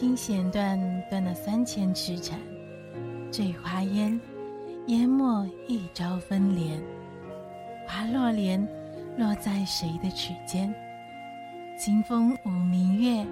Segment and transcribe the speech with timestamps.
[0.00, 2.40] 听弦断断了三千尺缠，
[3.30, 4.18] 醉花烟，
[4.86, 6.82] 淹没一朝分莲。
[7.86, 8.66] 花落莲，
[9.18, 10.74] 落在谁的指尖？
[11.78, 13.26] 清风舞明月，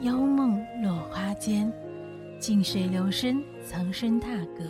[0.00, 1.72] 幽梦落花间。
[2.40, 4.64] 静水流深，藏身踏歌。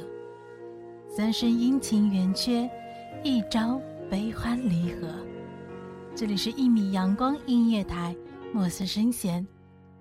[1.09, 2.69] 三生阴晴圆缺，
[3.25, 3.81] 一朝
[4.11, 5.09] 悲欢离合。
[6.15, 8.15] 这里是一米阳光音乐台，
[8.53, 9.47] 莫斯声弦，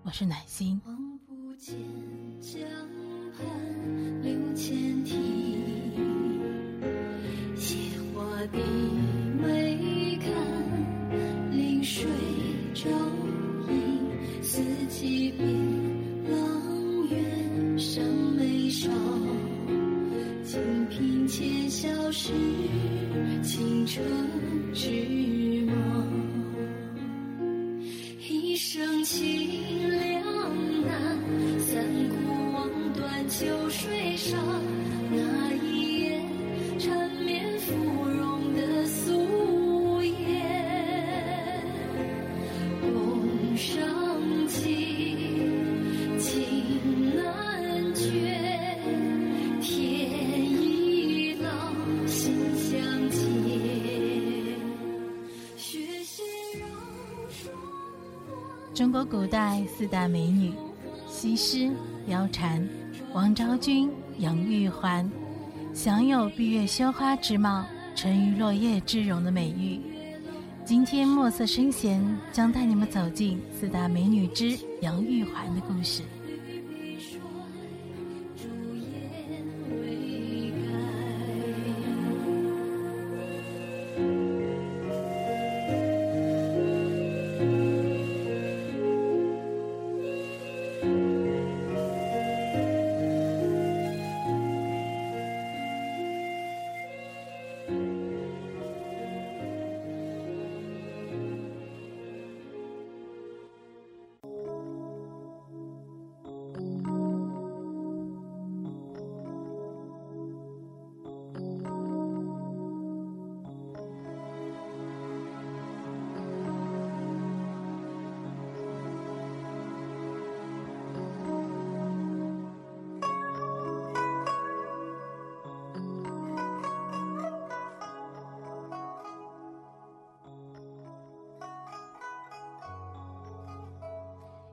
[0.04, 0.82] 我是暖心。
[1.62, 1.76] 见
[2.40, 2.60] 江
[3.38, 3.46] 畔
[4.24, 5.14] 柳千啼，
[7.56, 7.70] 野
[8.16, 8.58] 花低
[9.40, 10.34] 眉看，
[11.56, 12.04] 临水
[12.74, 12.90] 照
[13.70, 15.48] 影，四季变，
[16.26, 16.34] 阆
[17.12, 18.04] 苑上
[18.36, 18.90] 眉梢，
[20.44, 22.34] 金瓶前笑时，
[23.44, 24.04] 倾城
[24.74, 24.90] 之
[25.68, 26.08] 梦，
[28.28, 29.41] 一生清
[58.74, 60.71] 中国古代四大美女。
[61.22, 61.70] 西施、
[62.10, 62.68] 貂蝉、
[63.14, 65.08] 王昭君、杨玉环，
[65.72, 69.80] 享有闭月羞花之貌、沉鱼落雁之容的美誉。
[70.66, 76.02] 今天墨色声弦将带你们走进四大美女之杨玉环的故事。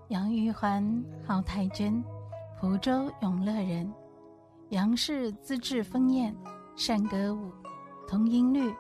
[0.08, 2.02] 杨玉环，号太真，
[2.58, 3.92] 蒲州永乐人。
[4.70, 6.34] 杨氏资质丰艳，
[6.76, 7.52] 善歌舞，
[8.06, 8.74] 通音律。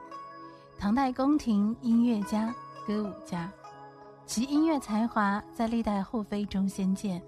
[0.78, 2.54] 唐代宫廷音乐家、
[2.86, 3.52] 歌舞家，
[4.24, 7.22] 其音乐才华在历代后妃中鲜见。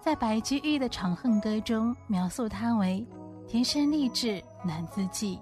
[0.00, 3.06] 在白居易的《长恨歌》中，描述他为
[3.46, 5.38] 天生丽质难自弃，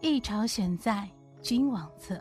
[0.00, 1.06] 一朝选在
[1.42, 2.18] 君王侧。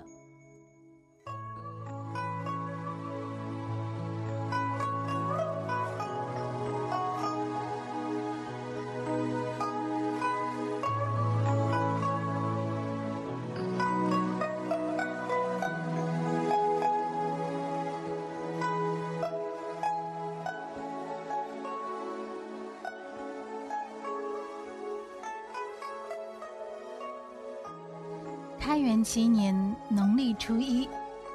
[28.66, 29.54] 开元七年
[29.90, 30.88] 农历初一，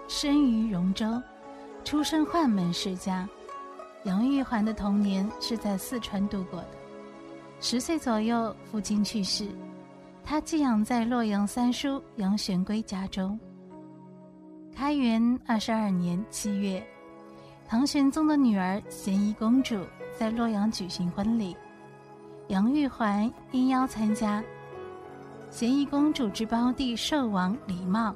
[0.09, 1.23] 生于荣州，
[1.85, 3.29] 出身宦门世家。
[4.05, 6.69] 杨玉环的童年是在四川度过的。
[7.61, 9.47] 十岁左右，父亲去世，
[10.25, 13.39] 他寄养在洛阳三叔杨玄圭家中。
[14.75, 16.83] 开元二十二年七月，
[17.69, 19.85] 唐玄宗的女儿咸宜公主
[20.19, 21.55] 在洛阳举行婚礼，
[22.47, 24.43] 杨玉环应邀参加。
[25.51, 28.15] 咸宜公主之胞弟寿王李瑁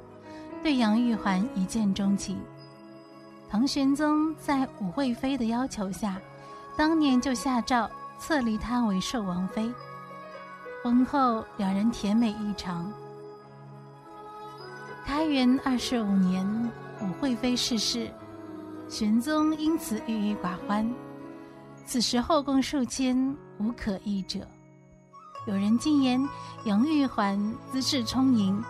[0.61, 2.39] 对杨玉环一见钟情。
[3.49, 6.19] 唐玄宗在武惠妃的要求下，
[6.77, 9.71] 当年就下诏册立她为寿王妃。
[10.83, 12.91] 婚后两人甜美异常。
[15.05, 16.71] 开元二十五年，
[17.01, 18.09] 武惠妃逝世，
[18.87, 20.89] 玄宗因此郁郁寡欢。
[21.85, 24.47] 此时后宫数千，无可议者。
[25.45, 26.21] 有人进言
[26.63, 27.37] 杨玉环
[27.71, 28.63] 资质充盈，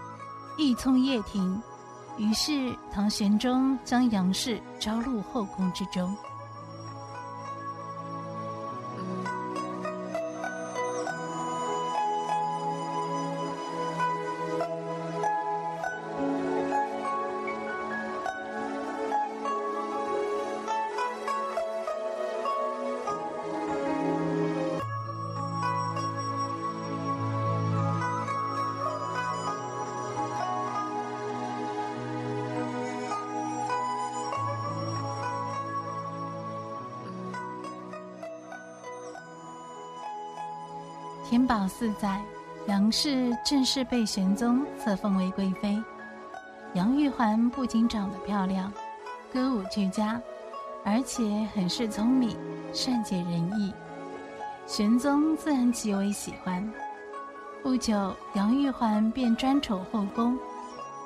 [0.58, 1.62] 意聪叶挺。
[2.18, 6.16] 于是，唐玄宗将杨氏招入后宫之中。
[41.34, 42.22] 天宝四载，
[42.68, 45.82] 杨氏正式被玄宗册封为贵妃。
[46.76, 48.72] 杨玉环不仅长得漂亮，
[49.34, 50.22] 歌舞俱佳，
[50.86, 51.24] 而且
[51.56, 52.38] 很是聪明，
[52.72, 53.74] 善解人意，
[54.68, 56.72] 玄宗自然极为喜欢。
[57.64, 60.38] 不久，杨玉环便专宠后宫，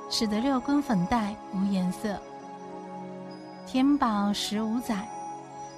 [0.09, 2.19] 使得六宫粉黛无颜色。
[3.65, 5.07] 天宝十五载，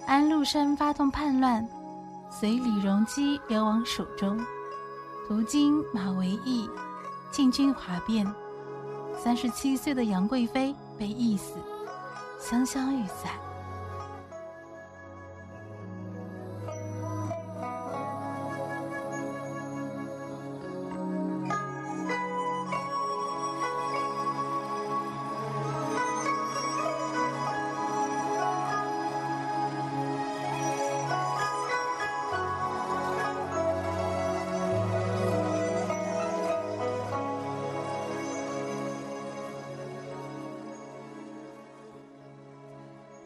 [0.08, 1.64] 安禄山发动叛乱。
[2.32, 4.40] 随李隆基流亡蜀中，
[5.28, 6.70] 途经马嵬驿，
[7.32, 8.26] 进军哗变。
[9.18, 11.56] 三十七岁的杨贵妃被缢死，
[12.40, 13.49] 香消玉散。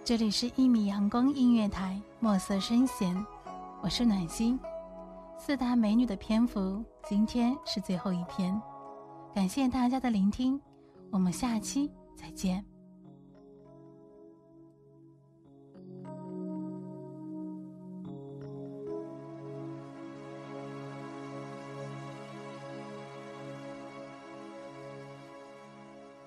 [0.05, 3.25] 这里是一米阳光音乐台，墨色声弦，
[3.81, 4.59] 我是暖心。
[5.38, 8.61] 四大美女的篇幅，今天是最后一篇，
[9.33, 10.59] 感谢大家的聆听，
[11.09, 12.65] 我们下期再见。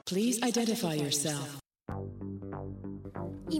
[0.06, 1.65] Please identify yourself.